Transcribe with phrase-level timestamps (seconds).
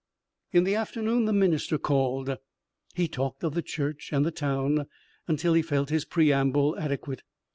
[0.51, 2.35] In the afternoon the minister called.
[2.95, 4.87] He talked of the church and the town
[5.27, 7.21] until he felt his preamble adequate.